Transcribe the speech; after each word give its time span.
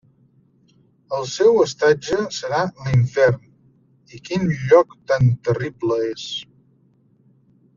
El 1.17 1.27
seu 1.33 1.59
estatge 1.65 2.17
serà 2.39 2.61
l'infern, 2.87 3.43
i 4.17 4.23
quin 4.31 4.49
lloc 4.63 4.97
tan 5.13 5.33
terrible 5.49 5.99
és! 6.09 6.25